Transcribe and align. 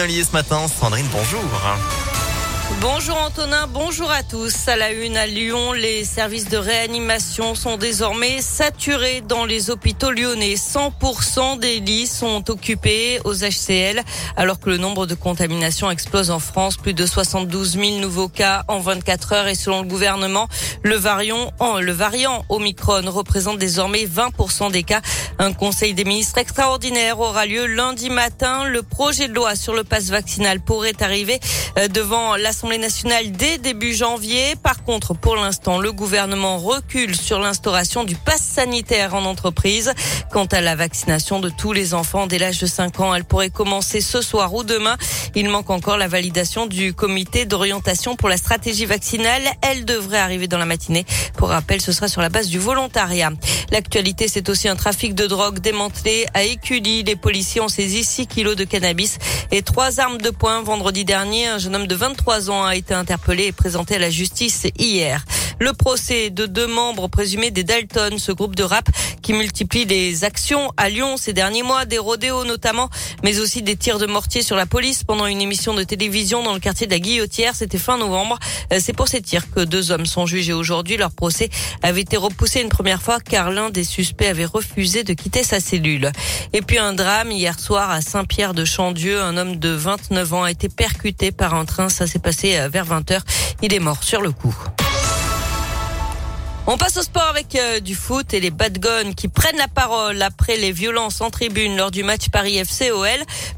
Ollier 0.00 0.24
ce 0.24 0.32
matin. 0.32 0.66
Sandrine, 0.68 1.06
bonjour. 1.12 1.42
Bonjour 2.80 3.16
Antonin, 3.16 3.66
bonjour 3.66 4.10
à 4.10 4.22
tous. 4.22 4.68
À 4.68 4.76
la 4.76 4.92
une 4.92 5.16
à 5.16 5.26
Lyon, 5.26 5.72
les 5.72 6.04
services 6.04 6.48
de 6.48 6.58
réanimation 6.58 7.56
sont 7.56 7.76
désormais 7.76 8.40
saturés 8.40 9.20
dans 9.20 9.46
les 9.46 9.70
hôpitaux 9.70 10.12
lyonnais. 10.12 10.54
100% 10.54 11.58
des 11.58 11.80
lits 11.80 12.06
sont 12.06 12.48
occupés 12.50 13.20
aux 13.24 13.34
HCL 13.34 14.02
alors 14.36 14.60
que 14.60 14.70
le 14.70 14.76
nombre 14.76 15.06
de 15.06 15.14
contaminations 15.14 15.90
explose 15.90 16.30
en 16.30 16.38
France. 16.38 16.76
Plus 16.76 16.94
de 16.94 17.04
72 17.04 17.72
000 17.72 17.98
nouveaux 17.98 18.28
cas 18.28 18.64
en 18.68 18.78
24 18.78 19.32
heures 19.32 19.48
et 19.48 19.56
selon 19.56 19.82
le 19.82 19.88
gouvernement, 19.88 20.46
le 20.84 20.94
variant, 20.94 21.50
Omicron 22.48 23.02
représente 23.06 23.58
désormais 23.58 24.04
20% 24.04 24.70
des 24.70 24.84
cas. 24.84 25.00
Un 25.40 25.52
conseil 25.52 25.94
des 25.94 26.04
ministres 26.04 26.38
extraordinaire 26.38 27.18
aura 27.18 27.46
lieu 27.46 27.66
lundi 27.66 28.10
matin. 28.10 28.64
Le 28.64 28.82
projet 28.82 29.26
de 29.26 29.34
loi 29.34 29.56
sur 29.56 29.74
le 29.74 29.84
passe 29.84 30.10
vaccinal 30.10 30.60
pourrait 30.60 31.00
arriver 31.00 31.40
euh, 31.78 31.88
devant 31.88 32.36
l'Assemblée 32.58 32.78
nationale 32.78 33.30
dès 33.30 33.58
début 33.58 33.94
janvier. 33.94 34.56
Par 34.60 34.82
contre, 34.82 35.14
pour 35.14 35.36
l'instant, 35.36 35.78
le 35.78 35.92
gouvernement 35.92 36.58
recule 36.58 37.14
sur 37.14 37.38
l'instauration 37.38 38.02
du 38.02 38.16
pass 38.16 38.42
sanitaire 38.42 39.14
en 39.14 39.24
entreprise. 39.26 39.92
Quant 40.32 40.46
à 40.46 40.60
la 40.60 40.74
vaccination 40.74 41.38
de 41.38 41.50
tous 41.50 41.72
les 41.72 41.94
enfants 41.94 42.26
dès 42.26 42.38
l'âge 42.38 42.58
de 42.58 42.66
5 42.66 42.98
ans, 42.98 43.14
elle 43.14 43.22
pourrait 43.22 43.50
commencer 43.50 44.00
ce 44.00 44.20
soir 44.20 44.54
ou 44.54 44.64
demain. 44.64 44.96
Il 45.36 45.48
manque 45.50 45.70
encore 45.70 45.98
la 45.98 46.08
validation 46.08 46.66
du 46.66 46.94
comité 46.94 47.44
d'orientation 47.44 48.16
pour 48.16 48.28
la 48.28 48.36
stratégie 48.36 48.86
vaccinale. 48.86 49.42
Elle 49.62 49.84
devrait 49.84 50.18
arriver 50.18 50.48
dans 50.48 50.58
la 50.58 50.66
matinée. 50.66 51.06
Pour 51.36 51.50
rappel, 51.50 51.80
ce 51.80 51.92
sera 51.92 52.08
sur 52.08 52.22
la 52.22 52.28
base 52.28 52.48
du 52.48 52.58
volontariat. 52.58 53.30
L'actualité, 53.70 54.26
c'est 54.26 54.48
aussi 54.48 54.66
un 54.66 54.74
trafic 54.74 55.14
de 55.14 55.28
drogue 55.28 55.60
démantelé 55.60 56.26
à 56.34 56.42
Écully. 56.42 57.04
Les 57.04 57.14
policiers 57.14 57.60
ont 57.60 57.68
saisi 57.68 58.02
6 58.02 58.26
kilos 58.26 58.56
de 58.56 58.64
cannabis 58.64 59.18
et 59.52 59.62
trois 59.62 60.00
armes 60.00 60.18
de 60.18 60.30
poing 60.30 60.60
vendredi 60.62 61.04
dernier. 61.04 61.46
Un 61.46 61.58
jeune 61.58 61.76
homme 61.76 61.86
de 61.86 61.94
23 61.94 62.47
ans 62.47 62.47
a 62.54 62.74
été 62.74 62.94
interpellé 62.94 63.44
et 63.44 63.52
présenté 63.52 63.96
à 63.96 63.98
la 63.98 64.10
justice 64.10 64.66
hier. 64.78 65.24
Le 65.60 65.72
procès 65.72 66.30
de 66.30 66.46
deux 66.46 66.68
membres 66.68 67.08
présumés 67.08 67.50
des 67.50 67.64
Dalton, 67.64 68.18
ce 68.18 68.30
groupe 68.30 68.54
de 68.54 68.62
rap 68.62 68.88
qui 69.22 69.32
multiplie 69.32 69.84
les 69.84 70.24
actions 70.24 70.72
à 70.76 70.88
Lyon 70.88 71.16
ces 71.16 71.32
derniers 71.32 71.64
mois, 71.64 71.84
des 71.84 71.98
rodéos 71.98 72.44
notamment, 72.44 72.88
mais 73.24 73.40
aussi 73.40 73.62
des 73.62 73.76
tirs 73.76 73.98
de 73.98 74.06
mortier 74.06 74.42
sur 74.42 74.54
la 74.54 74.66
police 74.66 75.02
pendant 75.02 75.26
une 75.26 75.40
émission 75.40 75.74
de 75.74 75.82
télévision 75.82 76.44
dans 76.44 76.54
le 76.54 76.60
quartier 76.60 76.86
de 76.86 76.92
la 76.92 77.00
Guillotière. 77.00 77.56
C'était 77.56 77.78
fin 77.78 77.98
novembre. 77.98 78.38
Euh, 78.72 78.78
c'est 78.80 78.92
pour 78.92 79.08
ces 79.08 79.20
tirs 79.20 79.50
que 79.50 79.60
deux 79.60 79.90
hommes 79.90 80.06
sont 80.06 80.26
jugés 80.26 80.52
aujourd'hui. 80.52 80.96
Leur 80.96 81.10
procès 81.10 81.50
avait 81.82 82.02
été 82.02 82.16
repoussé 82.16 82.60
une 82.60 82.68
première 82.68 83.02
fois 83.02 83.18
car 83.18 83.50
l'un 83.50 83.70
des 83.70 83.84
suspects 83.84 84.28
avait 84.28 84.44
refusé 84.44 85.02
de 85.02 85.12
quitter 85.12 85.42
sa 85.42 85.58
cellule. 85.58 86.12
Et 86.52 86.62
puis 86.62 86.78
un 86.78 86.92
drame 86.92 87.32
hier 87.32 87.58
soir 87.58 87.90
à 87.90 88.00
Saint-Pierre 88.00 88.54
de 88.54 88.64
Chandieu. 88.64 89.20
Un 89.20 89.36
homme 89.36 89.56
de 89.56 89.70
29 89.70 90.34
ans 90.34 90.44
a 90.44 90.50
été 90.50 90.68
percuté 90.68 91.32
par 91.32 91.54
un 91.54 91.64
train. 91.64 91.88
Ça 91.88 92.06
s'est 92.06 92.20
passé 92.20 92.56
euh, 92.56 92.68
vers 92.68 92.84
20 92.84 93.10
h 93.10 93.20
Il 93.62 93.74
est 93.74 93.80
mort 93.80 94.04
sur 94.04 94.22
le 94.22 94.30
coup. 94.30 94.56
On 96.70 96.76
passe 96.76 96.98
au 96.98 97.02
sport 97.02 97.26
avec 97.30 97.54
euh, 97.54 97.80
du 97.80 97.94
foot 97.94 98.34
et 98.34 98.40
les 98.40 98.50
bad 98.50 98.78
guns 98.78 99.14
qui 99.14 99.28
prennent 99.28 99.56
la 99.56 99.68
parole 99.68 100.20
après 100.20 100.58
les 100.58 100.70
violences 100.70 101.22
en 101.22 101.30
tribune 101.30 101.78
lors 101.78 101.90
du 101.90 102.02
match 102.02 102.28
Paris 102.28 102.58
FC 102.58 102.90
OL. 102.90 103.08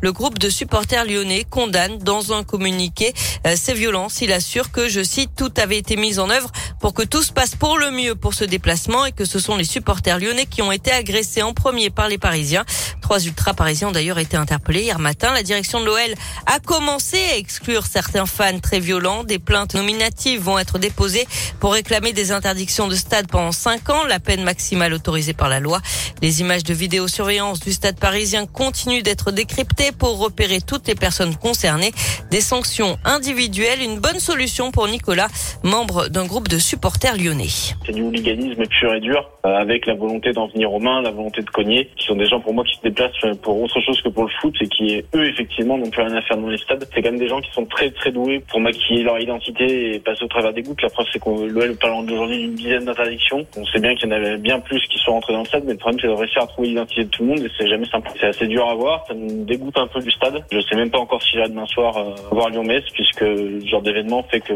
Le 0.00 0.12
groupe 0.12 0.38
de 0.38 0.48
supporters 0.48 1.04
lyonnais 1.04 1.42
condamne 1.42 1.98
dans 1.98 2.32
un 2.32 2.44
communiqué 2.44 3.12
euh, 3.48 3.56
ces 3.56 3.74
violences. 3.74 4.20
Il 4.20 4.32
assure 4.32 4.70
que, 4.70 4.88
je 4.88 5.02
cite, 5.02 5.32
tout 5.36 5.52
avait 5.56 5.78
été 5.78 5.96
mis 5.96 6.20
en 6.20 6.30
œuvre 6.30 6.52
pour 6.78 6.94
que 6.94 7.02
tout 7.02 7.24
se 7.24 7.32
passe 7.32 7.56
pour 7.56 7.78
le 7.78 7.90
mieux 7.90 8.14
pour 8.14 8.32
ce 8.32 8.44
déplacement 8.44 9.04
et 9.04 9.10
que 9.10 9.24
ce 9.24 9.40
sont 9.40 9.56
les 9.56 9.64
supporters 9.64 10.20
lyonnais 10.20 10.46
qui 10.46 10.62
ont 10.62 10.70
été 10.70 10.92
agressés 10.92 11.42
en 11.42 11.52
premier 11.52 11.90
par 11.90 12.06
les 12.06 12.18
Parisiens. 12.18 12.64
Trois 13.10 13.26
ultras 13.26 13.54
parisiens 13.54 13.88
ont 13.88 13.90
d'ailleurs 13.90 14.20
été 14.20 14.36
interpellés 14.36 14.82
hier 14.82 15.00
matin. 15.00 15.34
La 15.34 15.42
direction 15.42 15.80
de 15.80 15.84
l'OL 15.84 16.14
a 16.46 16.60
commencé 16.60 17.16
à 17.32 17.38
exclure 17.38 17.84
certains 17.84 18.24
fans 18.24 18.60
très 18.60 18.78
violents. 18.78 19.24
Des 19.24 19.40
plaintes 19.40 19.74
nominatives 19.74 20.40
vont 20.40 20.60
être 20.60 20.78
déposées 20.78 21.26
pour 21.58 21.72
réclamer 21.72 22.12
des 22.12 22.30
interdictions 22.30 22.86
de 22.86 22.94
stade 22.94 23.26
pendant 23.26 23.50
cinq 23.50 23.90
ans, 23.90 24.04
la 24.08 24.20
peine 24.20 24.44
maximale 24.44 24.92
autorisée 24.92 25.32
par 25.32 25.48
la 25.48 25.58
loi. 25.58 25.80
Les 26.22 26.40
images 26.40 26.62
de 26.62 26.72
vidéosurveillance 26.72 27.58
du 27.58 27.72
stade 27.72 27.98
parisien 27.98 28.46
continuent 28.46 29.02
d'être 29.02 29.32
décryptées 29.32 29.90
pour 29.90 30.20
repérer 30.20 30.60
toutes 30.60 30.86
les 30.86 30.94
personnes 30.94 31.34
concernées. 31.34 31.90
Des 32.30 32.40
sanctions 32.40 32.96
individuelles, 33.04 33.82
une 33.82 33.98
bonne 33.98 34.20
solution 34.20 34.70
pour 34.70 34.86
Nicolas, 34.86 35.26
membre 35.64 36.06
d'un 36.06 36.26
groupe 36.26 36.46
de 36.46 36.58
supporters 36.58 37.16
lyonnais. 37.16 37.48
C'est 37.84 37.92
du 37.92 38.02
hooliganisme 38.02 38.64
pur 38.66 38.94
et 38.94 39.00
dur, 39.00 39.28
euh, 39.44 39.56
avec 39.56 39.86
la 39.86 39.94
volonté 39.94 40.32
d'en 40.32 40.46
venir 40.46 40.72
aux 40.72 40.78
mains, 40.78 41.02
la 41.02 41.10
volonté 41.10 41.42
de 41.42 41.50
cogner, 41.50 41.90
qui 41.96 42.06
sont 42.06 42.14
des 42.14 42.26
gens 42.26 42.40
pour 42.40 42.54
moi 42.54 42.62
qui 42.62 42.76
se 42.76 42.82
déplacent 42.82 42.99
pour 43.42 43.60
autre 43.60 43.80
chose 43.80 44.00
que 44.02 44.08
pour 44.08 44.24
le 44.24 44.30
foot 44.40 44.54
et 44.60 44.68
qui, 44.68 45.02
eux, 45.14 45.26
effectivement, 45.26 45.78
n'ont 45.78 45.90
plus 45.90 46.02
rien 46.02 46.14
à 46.14 46.22
faire 46.22 46.36
dans 46.36 46.48
les 46.48 46.58
stades. 46.58 46.86
C'est 46.94 47.02
quand 47.02 47.10
même 47.10 47.18
des 47.18 47.28
gens 47.28 47.40
qui 47.40 47.50
sont 47.52 47.66
très 47.66 47.90
très 47.90 48.12
doués 48.12 48.42
pour 48.48 48.60
maquiller 48.60 49.02
leur 49.02 49.18
identité 49.18 49.94
et 49.94 49.98
passer 49.98 50.24
au 50.24 50.28
travers 50.28 50.52
des 50.52 50.62
gouttes. 50.62 50.82
La 50.82 50.90
preuve, 50.90 51.06
c'est 51.12 51.18
qu'on 51.18 51.46
l'OL 51.46 51.76
parle 51.76 52.06
d'aujourd'hui 52.06 52.38
d'une 52.38 52.54
dizaine 52.54 52.90
on 53.56 53.66
sait 53.66 53.80
bien 53.80 53.94
qu'il 53.94 54.08
y 54.08 54.12
en 54.12 54.16
avait 54.16 54.36
bien 54.36 54.58
plus 54.60 54.80
qui 54.88 54.98
sont 54.98 55.12
rentrés 55.12 55.32
dans 55.32 55.40
le 55.40 55.44
stade, 55.44 55.64
mais 55.64 55.72
le 55.72 55.78
problème 55.78 56.00
c'est 56.00 56.08
de 56.08 56.12
réussir 56.12 56.42
à 56.42 56.46
trouver 56.46 56.68
l'identité 56.68 57.04
de 57.04 57.08
tout 57.10 57.22
le 57.22 57.28
monde 57.30 57.38
et 57.40 57.50
c'est 57.56 57.68
jamais 57.68 57.86
simple. 57.86 58.10
C'est 58.18 58.26
assez 58.26 58.46
dur 58.46 58.68
à 58.68 58.74
voir, 58.74 59.04
ça 59.06 59.14
me 59.14 59.44
dégoûte 59.44 59.76
un 59.78 59.86
peu 59.86 60.00
du 60.00 60.10
stade. 60.10 60.44
Je 60.50 60.60
sais 60.60 60.76
même 60.76 60.90
pas 60.90 60.98
encore 60.98 61.22
si 61.22 61.30
j'irai 61.32 61.48
demain 61.48 61.66
soir 61.66 61.96
euh, 61.96 62.14
voir 62.30 62.50
Lyon-Metz 62.50 62.84
puisque 62.92 63.20
ce 63.20 63.66
genre 63.66 63.82
d'événement 63.82 64.22
fait 64.24 64.40
que 64.40 64.54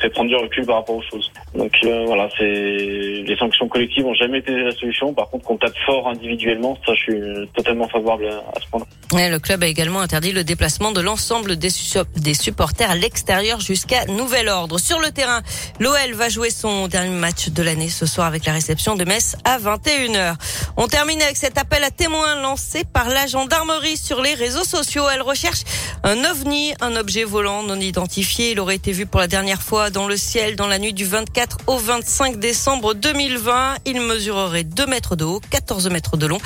fait 0.00 0.10
prendre 0.10 0.28
du 0.28 0.36
recul 0.36 0.66
par 0.66 0.76
rapport 0.76 0.96
aux 0.96 1.02
choses. 1.02 1.30
Donc 1.54 1.72
euh, 1.84 2.04
voilà, 2.06 2.28
c'est 2.38 2.44
les 2.44 3.36
sanctions 3.38 3.68
collectives 3.68 4.06
ont 4.06 4.14
jamais 4.14 4.38
été 4.38 4.52
la 4.52 4.72
solution. 4.72 5.12
Par 5.14 5.28
contre, 5.30 5.44
qu'on 5.44 5.56
tape 5.56 5.76
fort 5.84 6.08
individuellement, 6.08 6.76
ça 6.86 6.94
je 6.94 7.00
suis 7.00 7.48
totalement 7.54 7.75
favorable 7.88 8.28
à, 8.28 8.60
ce 8.60 8.66
point-là. 8.70 9.28
le 9.28 9.38
club 9.38 9.62
a 9.62 9.66
également 9.66 10.00
interdit 10.00 10.32
le 10.32 10.44
déplacement 10.44 10.92
de 10.92 11.00
l'ensemble 11.00 11.56
des, 11.56 11.68
des 12.16 12.34
supporters 12.34 12.90
à 12.90 12.94
l'extérieur 12.94 13.60
jusqu'à 13.60 14.06
nouvel 14.06 14.48
ordre. 14.48 14.78
Sur 14.78 15.00
le 15.00 15.10
terrain, 15.10 15.42
l'OL 15.80 16.14
va 16.14 16.28
jouer 16.28 16.50
son 16.50 16.88
dernier 16.88 17.14
match 17.14 17.48
de 17.50 17.62
l'année 17.62 17.88
ce 17.88 18.06
soir 18.06 18.26
avec 18.26 18.44
la 18.46 18.52
réception 18.52 18.96
de 18.96 19.04
Metz 19.04 19.36
à 19.44 19.58
21h. 19.58 20.34
On 20.76 20.88
termine 20.88 21.20
avec 21.22 21.36
cet 21.36 21.58
appel 21.58 21.84
à 21.84 21.90
témoins 21.90 22.40
lancé 22.40 22.84
par 22.84 23.08
la 23.08 23.26
gendarmerie 23.26 23.96
sur 23.96 24.22
les 24.22 24.34
réseaux 24.34 24.64
sociaux. 24.64 25.04
Elle 25.12 25.22
recherche 25.22 25.62
un 26.02 26.24
ovni, 26.24 26.74
un 26.80 26.96
objet 26.96 27.24
volant 27.24 27.62
non 27.62 27.80
identifié. 27.80 28.52
Il 28.52 28.60
aurait 28.60 28.76
été 28.76 28.92
vu 28.92 29.06
pour 29.06 29.20
la 29.20 29.26
dernière 29.26 29.62
fois 29.62 29.90
dans 29.90 30.06
le 30.06 30.16
ciel 30.16 30.56
dans 30.56 30.66
la 30.66 30.78
nuit 30.78 30.92
du 30.92 31.04
24 31.04 31.58
au 31.66 31.78
25 31.78 32.38
décembre 32.38 32.94
2020. 32.94 33.76
Il 33.86 34.00
mesurerait 34.00 34.64
2 34.64 34.86
mètres 34.86 35.16
de 35.16 35.24
haut, 35.24 35.40
14 35.50 35.88
mètres 35.90 36.16
de 36.16 36.26
long. 36.26 36.38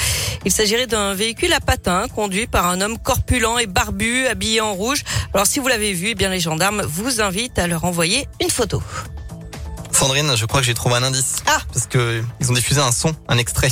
Il 0.44 0.52
s'agirait 0.52 0.86
d'un 0.86 1.14
véhicule 1.14 1.52
à 1.52 1.60
patins 1.60 2.06
conduit 2.08 2.46
par 2.46 2.66
un 2.68 2.80
homme 2.80 2.98
corpulent 2.98 3.58
et 3.60 3.66
barbu 3.66 4.26
habillé 4.26 4.60
en 4.60 4.74
rouge. 4.74 5.04
Alors 5.34 5.46
si 5.46 5.58
vous 5.58 5.68
l'avez 5.68 5.92
vu, 5.92 6.08
eh 6.10 6.14
bien 6.14 6.30
les 6.30 6.40
gendarmes 6.40 6.82
vous 6.82 7.20
invitent 7.20 7.58
à 7.58 7.66
leur 7.66 7.84
envoyer 7.84 8.26
une 8.40 8.50
photo. 8.50 8.82
Sandrine, 9.92 10.34
je 10.36 10.46
crois 10.46 10.60
que 10.60 10.66
j'ai 10.66 10.74
trouvé 10.74 10.94
un 10.94 11.02
indice. 11.02 11.42
Ah 11.46 11.58
Parce 11.72 11.86
que 11.86 12.22
ils 12.40 12.50
ont 12.50 12.54
diffusé 12.54 12.80
un 12.80 12.92
son, 12.92 13.14
un 13.28 13.36
extrait. 13.36 13.70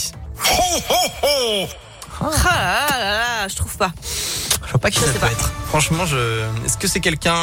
Ah 2.21 2.99
là 2.99 2.99
là, 2.99 3.49
je 3.49 3.55
trouve 3.57 3.77
pas. 3.77 3.93
Vois 4.79 4.91
pas 4.91 4.91
qui 4.93 5.01
ça 5.01 5.13
peut 5.13 5.27
être. 5.27 5.53
Franchement, 5.67 6.07
je. 6.07 6.17
Est-ce 6.65 6.79
que 6.79 6.87
c'est 6.87 7.01
quelqu'un 7.01 7.35